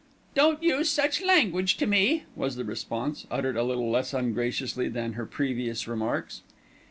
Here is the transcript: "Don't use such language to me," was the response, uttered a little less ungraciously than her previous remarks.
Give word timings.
"Don't 0.33 0.63
use 0.63 0.89
such 0.89 1.21
language 1.21 1.77
to 1.77 1.85
me," 1.85 2.23
was 2.35 2.55
the 2.55 2.65
response, 2.65 3.27
uttered 3.29 3.55
a 3.55 3.61
little 3.61 3.91
less 3.91 4.15
ungraciously 4.15 4.89
than 4.89 5.13
her 5.13 5.27
previous 5.27 5.87
remarks. 5.87 6.41